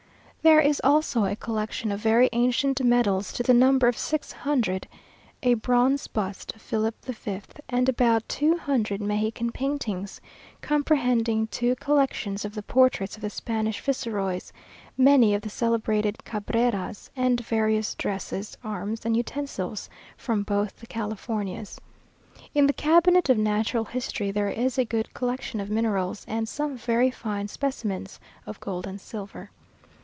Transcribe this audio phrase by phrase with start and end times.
[0.43, 4.87] There is also a collection of very ancient medals to the number of six hundred,
[5.43, 10.19] a bronze bust of Philip V, and about two hundred Mexican paintings,
[10.63, 14.51] comprehending two collections of the portraits of the Spanish viceroys,
[14.97, 21.79] many of the celebrated Cabrera's, and various dresses, arms, and utensils, from both the Californias.
[22.55, 26.75] In the cabinet of natural history there is a good collection of minerals, and some
[26.77, 29.51] very fine specimens of gold and silver.